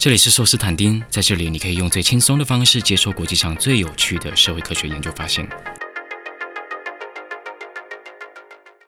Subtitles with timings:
[0.00, 5.44] 这里是寿斯坦丁，在这里你可以用最轻松的方式接受国际上最有趣的社会科学研究发现。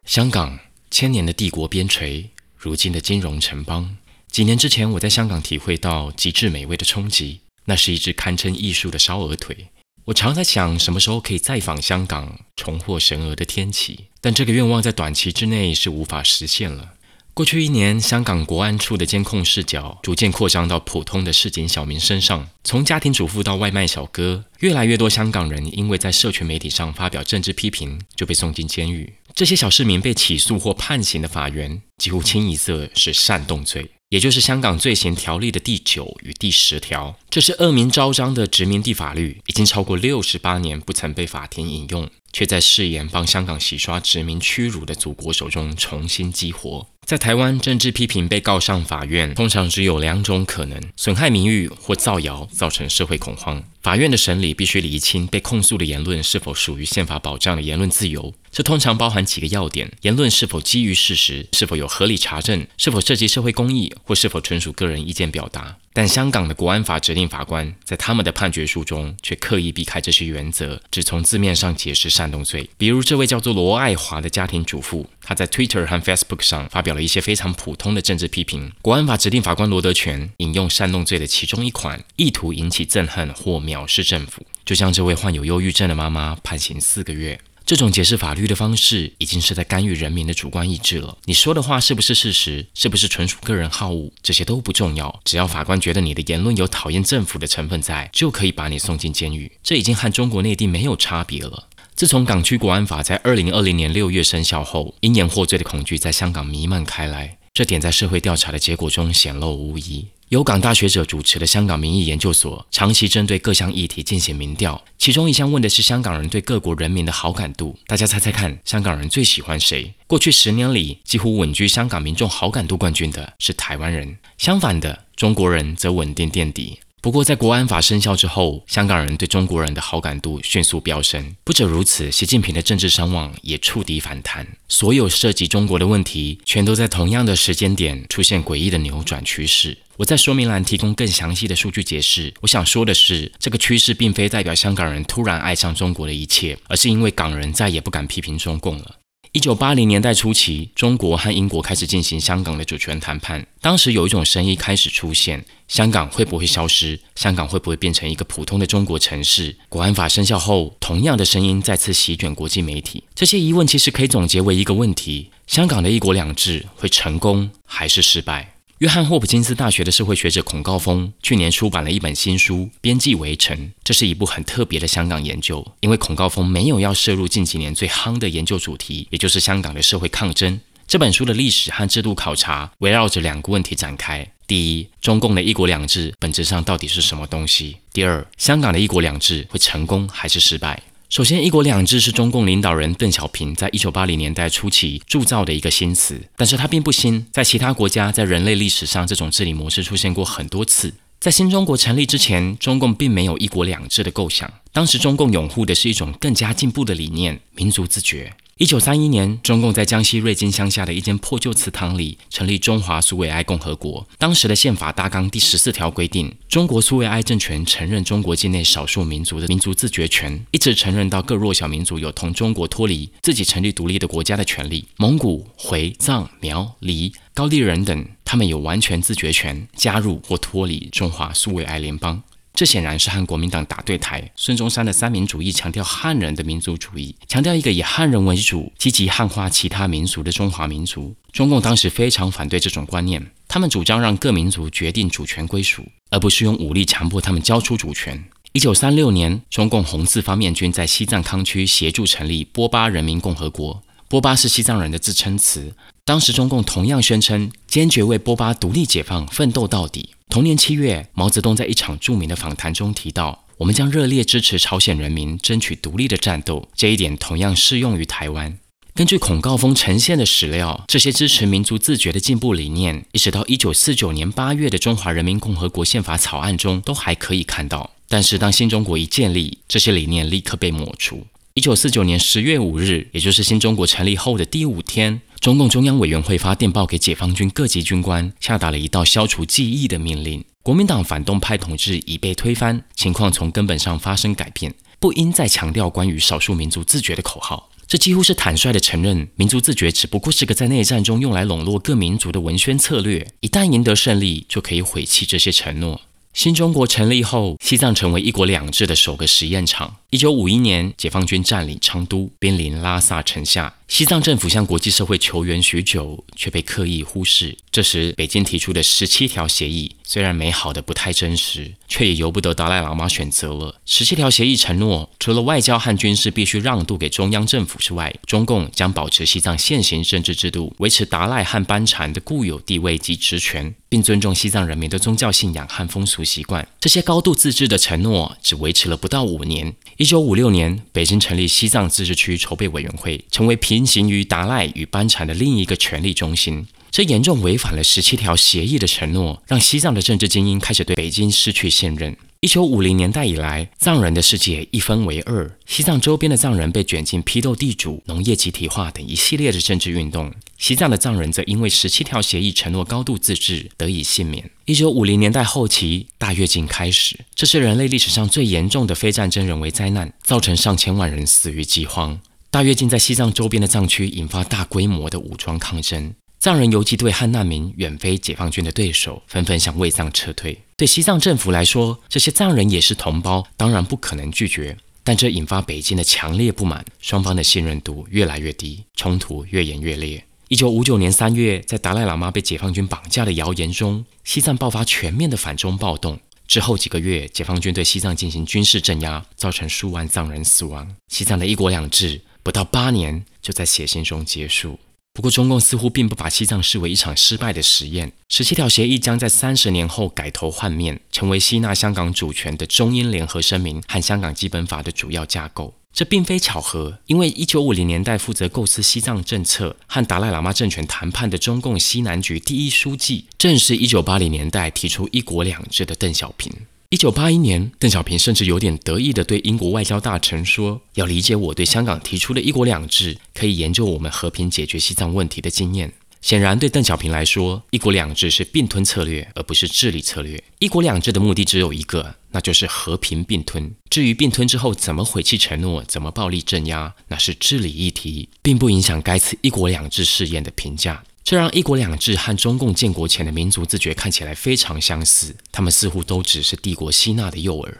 [0.04, 0.57] 香港，
[0.88, 3.96] 千年的帝国边陲，如今的金融城邦。
[4.29, 9.66] 几年之前，我在香港体会到极致美味的冲击，那是一只堪称艺术的烧鹅腿。
[10.04, 14.06] 我常在想，什么时候可以再访香港，重获神鹅的天启？
[14.20, 16.95] 但这个愿望在短期之内是无法实现了。
[17.41, 29.15] 过去一年，香港国安处的监控视角逐渐扩张到普通的市井小民身上，从家庭主妇到外卖小哥，越来越多香港人因为在社群媒体上发表政治批评，就被送进监狱。
[29.34, 33.91] 这些小市民被起诉或判刑的法院，几乎清一色是煽动罪。
[34.10, 46.88] 也就是香港罪行条例的第九与第十条，这是恶名昭彰的殖民地法律，已经超过六十八年不曾被法庭引用，却在誓言帮香港洗刷殖民屈辱的祖国手中重新激活。
[47.10, 53.60] 在台湾，政治批评被告上法院，通常只有两种可能：损害名誉或造谣，造成社会恐慌。
[53.83, 58.35] 法院的审理必须厘清被控诉的言论是否属于宪法保障的言论自由。
[58.51, 65.78] 这通常包含几个要点：言论是否基于事实，是否有合理查证，是否涉及社会公益，或是否纯属个人意见表达。
[65.93, 72.69] 但香港的国安法指定法官在他们的判决书中却刻意避开这些原则，只从字面上解释煽动罪。
[72.76, 78.71] 比如这位叫做罗爱华的家庭主妇，她在 Twitter 和 Facebook 上发表了一些非常普通的政治批评。
[78.82, 87.41] 国安法指定法官罗德全引用煽动罪的其中一款，意图引起憎恨或藐视政府，就将这位患有忧郁症的妈妈判刑四个月。
[87.66, 91.16] 这种解释法律的方式，已经是在干预人民的主观意志了。
[91.26, 95.21] 你说的话是不是事实，是不是纯属个人好恶，这些都不重要。
[95.25, 99.53] 只要法官觉得你的言论有讨厌政府的成分在，就可以把你送进监狱。
[99.62, 101.69] 这已经和中国内地没有差别了。
[101.94, 110.09] 自从港区国安法在二零二零年六月生效后，因言获罪的恐惧在香港弥漫开来，这点在社会调查的结果中显露无遗。
[110.31, 117.76] 由港大学者主持的香港民意研究所，长期针对各项议题进行民调，其中一项问的是香港人对各国人民的好感度。
[117.88, 119.92] 大家猜猜看，香港人最喜欢谁？
[120.06, 126.78] 过去十年里，几乎稳居香港民众好感度冠军的是台湾人，相反的，中国人则稳定垫底。
[127.03, 131.34] 不过，在国安法生效之后，香港人对中国人的好感度迅速飙升。
[131.44, 134.47] 不止如此，习近平的政治声望也触底反弹。
[134.69, 139.78] 所有涉及中国的问题，全都在同样的时间点出现诡异的扭转趋势。
[139.97, 142.34] 我在说明栏提供更详细的数据解释。
[142.43, 148.97] 我想说的是，这个趋势并非代表香港人突然爱上中国的一切，而是因为港人再也不敢批评中共了。
[149.32, 153.46] 一九八零年代初期，中国和英国开始进行香港的主权谈判。
[153.60, 156.98] 当时有一种声音开始出现：香港会不会消失？
[157.14, 159.54] 香港会不会变成一个普通的中国城市？
[159.69, 163.04] 国安法生效后，同样的声音再次席卷国际媒体。
[163.14, 168.54] 这些疑问其实可以总结为一个问题：香港的一国两制会成功还是失败？
[168.80, 173.54] 约翰霍普金斯大学的社会学者孔高峰去年出版了一本新书《边际围城》，
[173.84, 175.62] 这是一部很特别的香港研究。
[175.80, 180.58] 因为孔高峰没有要涉入近几年最夯的研究主题，也就是香港的社会抗争。
[180.88, 187.76] 这本书的历史和制度考察围绕着两个问题展开：第一，中共的一国两制本质上到底是什么东西？
[187.92, 190.82] 第二，香港的一国两制会成功还是失败？
[191.10, 197.26] 首先，“一国两制”是中共领导人邓小平在一九八零年代初期铸造的一个新词，但是它并不新。
[197.32, 200.94] 在其他国家，在人类历史上，这种治理模式出现过很多次。
[201.19, 204.49] 在新中国成立之前，中共并没有“一国两制”的构想。
[204.72, 208.32] 当时，中共拥护的是一种更加进步的理念——民族自觉。
[208.56, 214.06] 一九三一年，中共在江西瑞金乡下的一间破旧祠堂里成立中华苏维埃共和国。
[214.16, 224.87] 当时的宪法大纲第十四条规定，中国苏维埃政权承认中国境内少数民族的民族自决权，一直承认到各弱小民族有同中国脱离、自己成立独立的国家的权利。
[224.98, 232.22] 蒙古、回、藏、苗、黎、高丽人等，他们有完全自决权，加入或脱离中华苏维埃联邦。
[232.60, 234.31] 这显然是和国民党打对台。
[234.37, 241.16] 孙中山的三民主义强调汉人的民族主义，强调一个以汉人为主、积极汉化其他民族的中华民族。
[241.32, 248.23] 中共当时非常反对这种观念，他们主张让各民族决定主权归属，而不是用武力强迫他们交出主权。
[248.52, 253.82] 一九三六年，中共红四方面军在西藏康区协助成立波巴人民共和国。
[254.10, 255.72] 波巴是西藏人的自称词。
[256.04, 260.10] 当时中共同样宣称坚决为波巴独立解放奋斗到底。
[260.28, 268.58] 同年七月，毛泽东在一场著名的访谈中提到：“我们将热烈支持朝鲜人民争取独立的战斗。”这一点同样适用于台湾。
[268.96, 277.88] 根据孔高峰呈现的史料，这些支持民族自觉的进步理念，一直到一九四九年八月的中华人民共和国宪法草案中都还可以看到。
[278.08, 281.24] 但是，当新中国一建立，这些理念立刻被抹除。
[281.60, 285.20] 一九四九年十月五日，也就是新中国成立后的第五天。
[285.40, 290.42] 中共中央委员会发电报给解放军各级军官，下达了一道消除记忆的命令。
[290.62, 297.68] 国民党反动派统治已被推翻，情况从根本上发生改变，不应再强调关于少数民族自觉的口号。
[297.86, 303.26] 这几乎是坦率地承认，民族自觉只不过是个在内战中用来笼络各民族的文宣策略。
[303.40, 306.00] 一旦赢得胜利，就可以毁弃这些承诺。
[306.32, 309.97] 新中国成立后，西藏成为一国两制的首个实验场。
[310.11, 313.75] 一九五一年，解放军占领昌都，濒临拉萨城下。
[313.87, 317.56] 西藏政府向国际社会求援许久，却被刻意忽视。
[317.71, 323.81] 这时，北京提出的十七条协议虽然美好的不太真实，却也由不得达赖喇嘛选择了。
[323.85, 336.69] 十七条协议承诺，除了外交和军事必须让渡给中央政府之外，中共将保持西藏现行政治制度，维持达赖和班禅的固有地位及职权，并尊重西藏人民的宗教信仰和风俗习惯。
[336.79, 339.75] 这些高度自治的承诺只维持了不到五年。
[339.97, 346.67] 一九五六年，北京成立西藏自治区筹备委员会，成为平行于达赖与班禅的另一个权力中心。
[346.93, 352.17] 这严重违反了十七条协议的承诺，让西藏的政治精英开始对北京失去信任。
[352.42, 364.50] 一九五零年代以来，藏人的世界一分为二，西藏周边的藏人被卷进批斗地主、农业集体化等一系列的政治运动，西藏的藏人则因为十七条协议承诺高度自治得以幸免。
[364.64, 372.19] 一九五零年代后期，大跃进开始，这是人类历史上最严重的非战争人为灾难，造成上千万人死于饥荒。
[372.50, 376.14] 大跃进在西藏周边的藏区引发大规模的武装抗争。
[376.38, 380.58] 藏人游击队和难民远非解放军的对手，纷纷向卫藏撤退。
[380.81, 384.75] 对西藏政府来说，这些藏人也是同胞，当然不可能拒绝。
[385.05, 390.25] 但这引发北京的强烈不满，双方的信任度越来越低，冲突越演越烈。
[390.49, 396.19] 一九五九年三月，在达赖喇嘛被解放军绑架的谣言中，西藏爆发全面的反中暴动。
[396.49, 400.97] 之后几个月，解放军对西藏进行军事镇压，造成数万藏人死亡。
[401.09, 404.81] 西藏的一国两制不到八年就在血腥中结束。
[405.12, 408.12] 不过，中共似乎并不把西藏视为一场失败的实验。
[408.28, 415.74] 十七条协议将在三十年后改头换面，成为吸纳香港主权的中英联合声明和香港基本法的主要架构。
[415.92, 426.52] 这并非巧合，因为一九五零年代负责构思西藏政策和达赖喇嘛政权谈判的中共西南局第一书记，正是一九八零年代提出“一国两制”的邓小平。
[426.92, 440.42] 一九八一年，邓小平甚至有点得意地对英国外交大臣说：“要理解我对香港提出的一国两制，可以研究我们和平解决西藏问题的经验。”显然，对邓小平来说，一国两制是并吞策略，而不是治理策略。
[440.58, 443.72] 一国两制的目的只有一个，那就是和平并吞。
[443.88, 451.04] 至于并吞之后怎么毁弃承诺，怎么暴力镇压，那是治理议题，并不影响该次一国两制试验的评价。
[451.22, 457.72] 这让一国两制和中共建国前的民族自觉看起来非常相似，他们似乎都只是帝国吸纳的诱饵。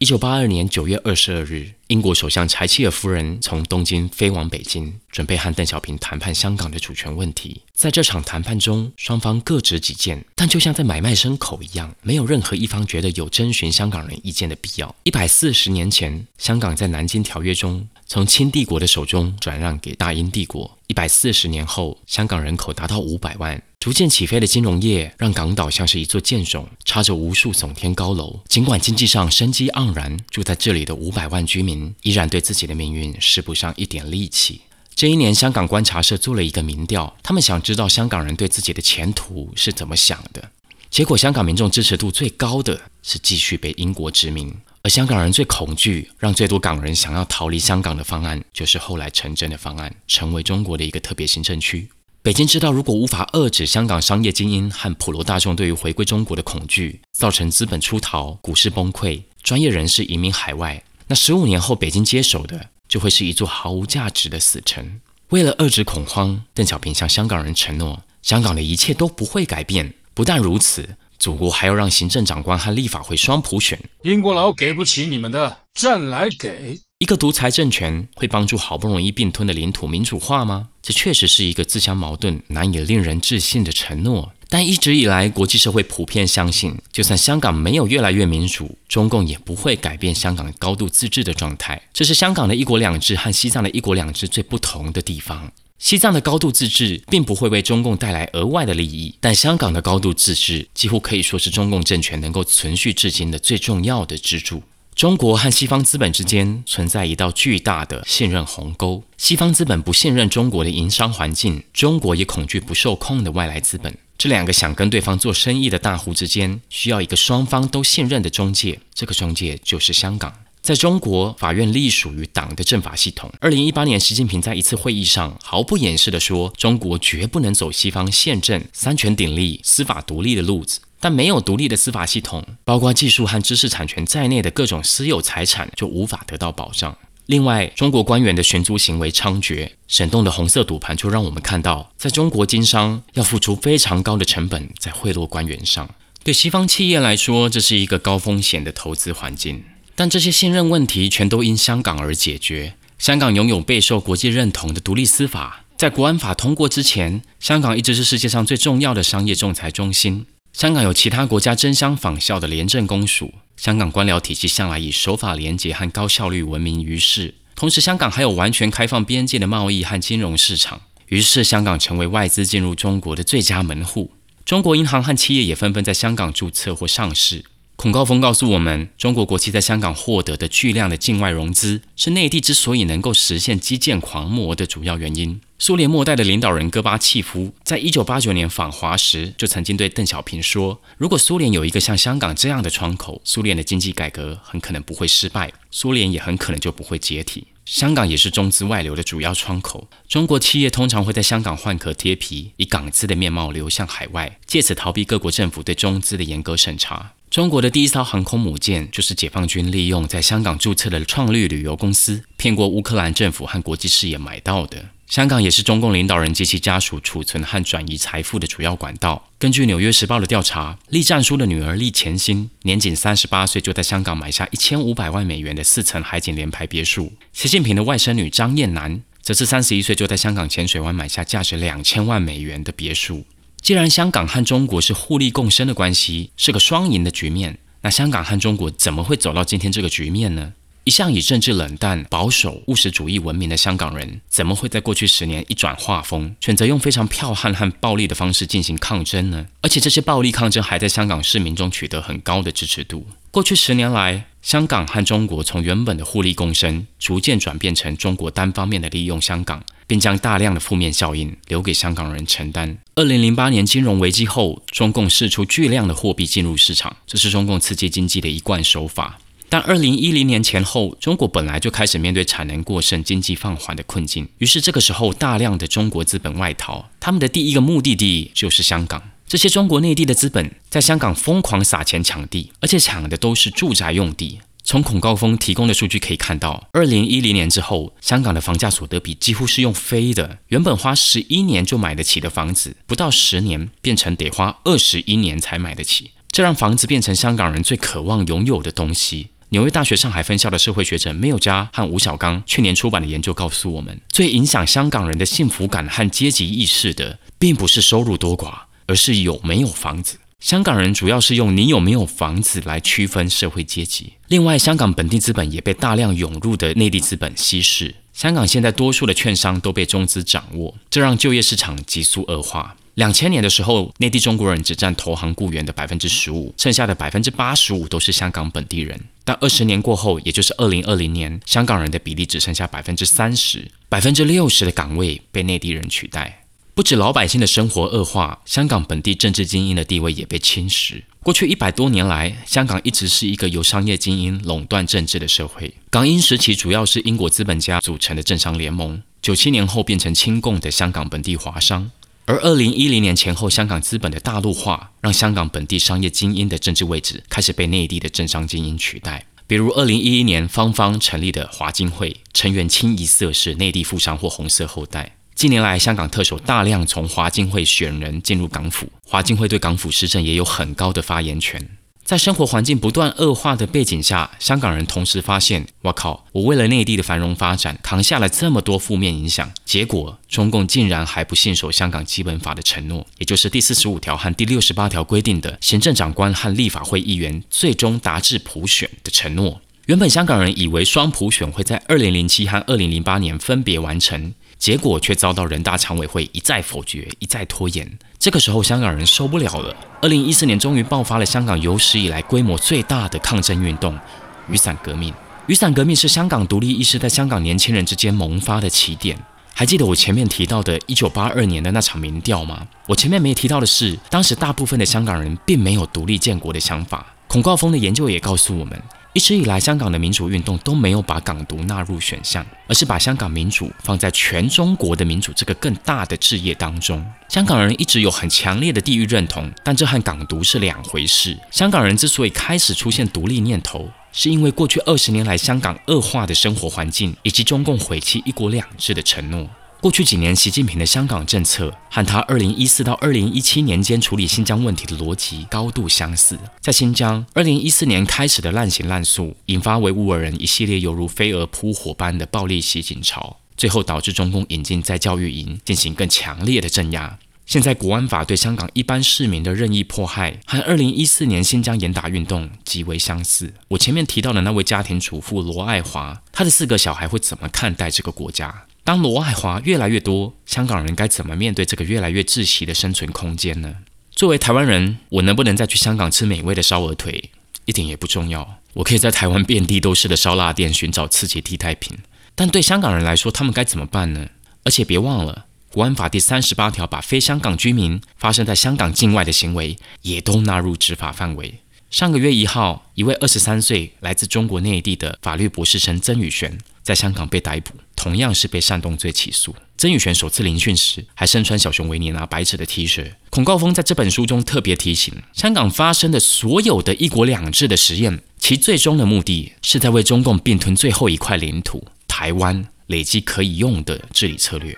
[0.00, 7.62] 一九八二年九月二十二日，英国首相柴契尔夫人从东京飞往北京，准备和邓小平谈判香港的主权问题。
[7.74, 14.94] 在这场谈判中，双方各执己见，但就像在买卖牲口一样，没有任何一方觉得有征询香港人意见的必要。
[15.02, 20.78] 一百四十年前，香港在南京条约中从清帝国的手中转让给大英帝国。
[20.86, 23.60] 一百四十年后，香港人口达到五百万。
[23.80, 28.40] 逐渐起飞的金融业让港岛像是一座舰冢，插着无数耸天高楼。
[28.48, 34.62] 尽管经济上生机盎然，住在这里的五百万居民依然对自己的命运使不上一点力气。
[34.96, 40.50] 这一年，香港观察社做了一个民调，他们想知道香港人对自己的前途是怎么想的。
[40.90, 51.88] 结果，香港民众支持度最高的是继续被英国殖民，而香港人最恐惧、让最多港人想要逃离香港的方案，就是后来成真的方案，成为中国的一个特别行政区。
[52.20, 65.00] 北京知道，如果无法遏制香港商业精英和普罗大众对于回归中国的恐惧，造成资本出逃、股市崩溃、专业人士移民海外，那十五年后北京接手的就会是一座毫无价值的死城。
[65.30, 69.94] 为了遏制恐慌，邓小平向香港人承诺，香港的一切都不会改变。
[70.12, 73.78] 不但如此，祖国还要让行政长官和立法会双普选。
[74.02, 76.80] 英国佬给不起你们的，朕来给。
[77.00, 80.70] 一个独裁政权会帮助好不容易并吞的领土民主化吗？
[80.82, 84.32] 这确实是一个自相矛盾、难以令人置信的承诺。
[84.48, 91.80] 但一直以来，国际社会普遍相信，就算香港没有越来越民主，中共也不会改变香港高度自治的状态。
[91.92, 95.52] 这是香港的一国两制和西藏的一国两制最不同的地方。
[95.78, 104.64] 西藏的高度自治并不会为中共带来额外的利益，但香港的高度自治几乎可以说是中共政权能够存续至今的最重要的支柱。
[104.98, 109.04] 中国和西方资本之间存在一道巨大的信任鸿沟。
[109.16, 113.96] 西方资本不信任中国的营商环境，中国也恐惧不受控的外来资本。
[114.18, 118.80] 这两个想跟对方做生意的大户之间，需要一个双方都信任的中介。
[118.92, 120.34] 这个中介就是香港。
[120.60, 123.32] 在中国，法院隶属于党的政法系统。
[123.38, 136.96] 二零一八年，习近平在一次会议上毫不掩饰地说：“中国绝不能走西方宪政、三权鼎立、司法独立的路子。”但没有独立的司法系统，包括技术和知识产权在内的各种私有财产就无法得到保障。
[137.26, 145.88] 另外，中国官员的寻租行为猖獗，闪动的红色赌盘就让我们看到，在中国经商要付出非常高的成本在贿赂官员上。
[146.24, 149.62] 对西方企业来说，这是一个高风险的投资环境。
[149.94, 152.74] 但这些信任问题全都因香港而解决。
[152.98, 160.24] 香港拥有备受国际认同的独立司法，在国安法通过之前，香港一直是世界上最重要的商业仲裁中心。
[160.58, 167.34] 香港有其他国家争相仿效的廉政公署，香港官僚体系向来以守法廉洁和高效率闻名于世。
[167.54, 174.10] 同时，香港还有完全开放边界的贸易和金融市场，于是香港成为外资进入中国的最佳门户。
[174.44, 177.44] 中国银行和企业也纷纷在香港注册或上市。
[177.76, 185.40] 孔高峰告诉我们，中国国企在香港获得的巨量的境外融资，是内地之所以能够实现基建狂魔的主要原因。
[185.60, 197.48] 苏联末代的领导人戈巴契夫在一九八九年访华时，就曾经对邓小平说：“如果苏联有一个像香港这样的窗口，苏联的经济改革很可能不会失败，苏联也很可能就不会解体。
[197.64, 199.88] 香港也是中资外流的主要窗口。
[200.06, 214.86] 中国企业通常会在香港换壳贴皮，以港资的面貌流向海外，借此逃避各国政府对中资的严格审查。”中国的第一艘航空母舰就是解放军利用在香港注册的创绿旅游公司，骗过乌克兰政府和国际视野买到的。
[215.06, 219.30] 香港也是中共领导人及其家属储存和转移财富的主要管道。
[219.38, 227.12] 根据《纽约时报》的调查，栗战书的女儿栗前心年仅三十八岁，就在香港买下一千五百万美元的四层海景联排别墅。
[227.34, 233.26] 习近平的外甥女张燕楠则是三十一岁，就在香港浅水湾买下价值两千万美元的别墅。
[233.60, 240.54] 既然香港和中国是互利共生的关系，是个双赢的局面，那香港和中国怎么会走到今天这个局面呢？
[240.84, 249.46] 一向以政治冷淡、保守、务实主义闻名的香港人，怎么会在过去十年一转画风，选择用非常剽悍和暴力的方式进行抗争呢？
[249.60, 253.06] 而且这些暴力抗争还在香港市民中取得很高的支持度。
[253.30, 259.62] 过去十年来，香港和中国从原本的互利共生，逐渐转变成中国单方面的利用香港。
[259.88, 262.76] 并将大量的负面效应留给香港人承担。
[262.94, 269.18] 二零零八年金融危机后，中共释出巨量的货币进入市场，这是中共刺激经济的一贯手法。
[269.48, 279.02] 但二零一零年前后，中国本来就开始面对产能过剩、经济放缓的困境，于是这个时候大量的中国资本外逃，他们的第一个目的地就是香港。
[279.28, 284.40] 这些中国内地的资本在香港疯狂撒钱抢地，而且抢的都是住宅用地。
[284.64, 290.38] 从孔高峰提供的数据可以看到，二零一零年之后，香港的房价所得比几乎是用飞的。
[290.48, 296.12] 原本花十一年就买得起的房子，不到十年变成得花二十一年才买得起。
[296.30, 299.28] 这让房子变成香港人最渴望拥有的东西。
[299.50, 308.52] 纽约大学上海分校的社会学者缪加和吴小刚去年出版的研究告诉我们，最影响香港人的幸福感和阶级意识的，并不是收入多寡，
[308.88, 310.18] 而是有没有房子。
[310.40, 314.14] 香港人主要是用你有没有房子来区分社会阶级。
[314.28, 317.94] 另外，香港本地资本也被大量涌入的内地资本稀释。
[318.12, 322.76] 香港现在多数的券商都被中资掌握，这让就业市场急速恶化。
[322.94, 329.00] 两千年的时候，内地中国人只占投行雇员的百分之十五，剩下的百分之八十五都是香港本地人。
[329.24, 336.44] 但二十年过后，也就是二零二零年，香港人的比例只剩下百分之三十，百分之六十的岗位被内地人取代。
[336.78, 341.02] 不止老百姓的生活恶化，香港本地政治精英的地位也被侵蚀。
[341.24, 345.74] 过去一百多年来，香港一直是一个由商业精英垄断政治的社会。
[345.90, 351.90] 港英时期主要是英国资本家组成的政商联盟，九七年后变成亲共的香港本地华商。
[352.26, 359.26] 而二零一零年前后，香港资本的大陆化，让香港本地商业精英的政治位置开始被内地的政商精英取代。
[359.48, 365.16] 比如二零一一年方方成立的华金会，成员清一色是内地富商或红色后代。
[365.38, 371.64] 近年来，香港特首大量从华金会选人进入港府，华金会对港府施政也有很高的发言权。
[372.02, 389.60] 在生活环境不断恶化的背景下，香港人同时发现：我靠，我为了内地的繁荣发展，扛下了这么多负面影响，结果中共竟然还不信守香港基本法的承诺，也就是第四十五条和第六十八条规定的行政长官和立法会议员最终达至普选的承诺。
[389.86, 394.34] 原本香港人以为双普选会在二零零七和二零零八年分别完成。
[394.58, 397.98] 结果却遭到人大常委会一再否决，一再拖延。
[398.18, 399.74] 这个时候，香港人受不了了。
[400.02, 403.96] 二零一四年，终于爆发了香港有史以来规模最大的抗争运动——
[404.50, 405.14] 雨伞革命。
[405.46, 409.16] 雨伞革命是香港独立意识在香港年轻人之间萌发的起点。
[409.54, 412.66] 还记得我前面提到的一九八二年的那场民调吗？
[412.86, 417.06] 我前面没提到的是，当时大部分的香港人并没有独立建国的想法。
[417.28, 418.80] 孔高峰的研究也告诉我们。
[419.18, 427.04] 一直以来，香港的民主运动都没有把港独纳入选项，而是把香港民主放在全中国的民主这个更大的置业当中。
[427.28, 431.36] 香港人一直有很强烈的地域认同，但这和港独是两回事。
[431.50, 439.50] 香港人之所以开始出现独立念头，是因为过去二十年来香港恶化的生活环境，以及中共毁弃“一国两制”的承诺。
[439.80, 446.36] 过去几年，习近平的香港政策和他2014到2017年间处理新疆问题的逻辑高度相似。
[446.60, 457.16] 在新疆，2014年开始的滥行滥诉，引发维吾尔人一系列犹如飞蛾扑火般的暴力袭警潮，最后导致中共引进在教育营进行更强烈的镇压。
[457.46, 463.54] 现在国安法对香港一般市民的任意迫害，和2014年新疆严打运动极为相似。
[463.68, 468.64] 我前面提到的那位家庭主妇罗爱华，她的四个小孩会怎么看待这个国家？
[468.88, 473.74] 当罗爱华越来越多，香港人该怎么面对这个越来越窒息的生存空间呢？
[474.10, 477.28] 作为台湾人，我能不能再去香港吃美味的烧鹅腿，
[477.66, 478.60] 一点也不重要。
[478.72, 481.98] 我可以在台湾遍地都是的烧腊店寻找刺激替代品。
[482.34, 484.30] 但对香港人来说，他们该怎么办呢？
[484.64, 491.60] 而且别忘了，国安法第三十八条把非香港居民发生在香港境外的行为也都纳入执法范围。
[491.90, 497.72] 上个月一号，一位二十三岁来自中国内地的法律博士生曾宇璇在香港被逮捕。
[497.96, 499.56] 同样是被煽动罪起诉。
[499.78, 503.12] 曾宇璇首次聆讯时还身穿小熊维尼拿白纸的 T 恤。
[503.30, 514.76] 孔高峰在这本书中特别提醒，香港发生的所有的一国两制的实验，其最终的目的是在为中共并吞最后一块领土台湾累积可以用的治理策略。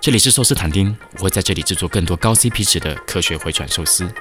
[0.00, 4.12] 这里是寿司坦丁，我会在这里制作更多高 CP 值的科学回转寿司。